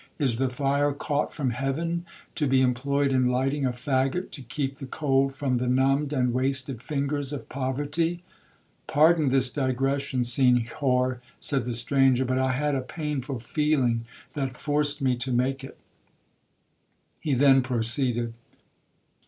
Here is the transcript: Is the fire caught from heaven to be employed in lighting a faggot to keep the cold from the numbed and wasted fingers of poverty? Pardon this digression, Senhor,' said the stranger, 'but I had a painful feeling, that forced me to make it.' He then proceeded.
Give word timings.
Is 0.17 0.37
the 0.37 0.49
fire 0.49 0.93
caught 0.93 1.31
from 1.31 1.51
heaven 1.51 2.07
to 2.33 2.47
be 2.47 2.61
employed 2.61 3.11
in 3.11 3.27
lighting 3.27 3.67
a 3.67 3.71
faggot 3.71 4.31
to 4.31 4.41
keep 4.41 4.77
the 4.77 4.87
cold 4.87 5.35
from 5.35 5.57
the 5.59 5.67
numbed 5.67 6.11
and 6.11 6.33
wasted 6.33 6.81
fingers 6.81 7.31
of 7.31 7.47
poverty? 7.49 8.23
Pardon 8.87 9.29
this 9.29 9.51
digression, 9.53 10.23
Senhor,' 10.23 11.21
said 11.39 11.65
the 11.65 11.75
stranger, 11.75 12.25
'but 12.25 12.39
I 12.39 12.53
had 12.53 12.73
a 12.73 12.81
painful 12.81 13.37
feeling, 13.37 14.05
that 14.33 14.57
forced 14.57 15.03
me 15.03 15.15
to 15.17 15.31
make 15.31 15.63
it.' 15.63 15.77
He 17.19 17.35
then 17.35 17.61
proceeded. 17.61 18.33